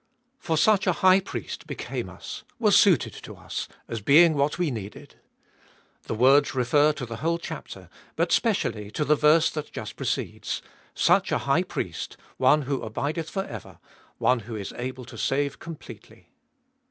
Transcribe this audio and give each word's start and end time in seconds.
For 0.39 0.57
such 0.57 0.87
a 0.87 0.93
High 1.05 1.19
Priest 1.19 1.67
became 1.67 2.09
us— 2.09 2.43
was 2.59 2.75
suited 2.75 3.13
to 3.21 3.35
us, 3.35 3.67
as 3.87 4.01
being 4.01 4.33
what 4.33 4.57
we 4.57 4.71
needed. 4.71 5.13
The 6.07 6.15
words 6.15 6.55
refer 6.55 6.91
to 6.93 7.05
the 7.05 7.17
whole 7.17 7.37
chapter, 7.37 7.87
but 8.15 8.31
specially 8.31 8.89
to 8.89 9.05
the 9.05 9.15
verse 9.15 9.51
that 9.51 9.71
just 9.71 9.97
precedes— 9.97 10.63
such 11.07 11.31
a 11.31 11.37
High 11.45 11.61
Priest, 11.61 12.17
one 12.37 12.63
who 12.63 12.81
abideth 12.81 13.29
for 13.29 13.45
ever, 13.45 13.77
one 14.17 14.39
who 14.39 14.55
is 14.55 14.73
able 14.73 15.05
to 15.05 15.19
save 15.19 15.59
completely. 15.59 16.29